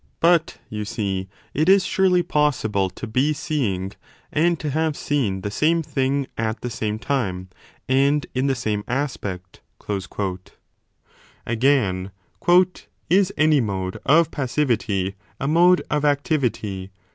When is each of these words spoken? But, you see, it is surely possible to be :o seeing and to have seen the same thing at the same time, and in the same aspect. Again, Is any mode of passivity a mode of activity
But, 0.19 0.57
you 0.67 0.83
see, 0.83 1.29
it 1.53 1.69
is 1.69 1.85
surely 1.85 2.23
possible 2.23 2.89
to 2.89 3.05
be 3.05 3.29
:o 3.29 3.33
seeing 3.33 3.91
and 4.33 4.59
to 4.59 4.71
have 4.71 4.97
seen 4.97 5.41
the 5.41 5.51
same 5.51 5.83
thing 5.83 6.25
at 6.39 6.61
the 6.61 6.71
same 6.71 6.97
time, 6.97 7.49
and 7.87 8.25
in 8.33 8.47
the 8.47 8.55
same 8.55 8.83
aspect. 8.87 9.61
Again, 11.45 12.09
Is 13.11 13.31
any 13.37 13.61
mode 13.61 13.99
of 14.03 14.31
passivity 14.31 15.13
a 15.39 15.47
mode 15.47 15.83
of 15.91 16.03
activity 16.03 16.89